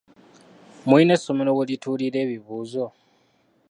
[0.87, 2.85] Mulina essomero werituulira ebibuuzo?